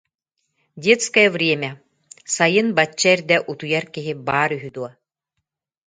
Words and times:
Детское 0.85 1.27
время, 1.35 1.69
сайын 2.35 2.67
бачча 2.77 3.09
эрдэ 3.15 3.37
утуйар 3.51 3.85
киһи 3.95 4.11
баар 4.27 4.51
үһү 4.57 4.69
дуо 4.75 4.89